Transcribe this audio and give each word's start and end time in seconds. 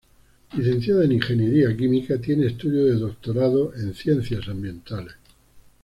Licenciada 0.57 1.05
en 1.05 1.11
ingeniería 1.11 1.77
química, 1.77 2.17
tiene 2.19 2.47
estudios 2.47 2.87
de 2.87 2.95
doctorado 2.95 3.71
en 3.75 3.93
Ciencias 3.93 4.47
ambientales. 4.47 5.13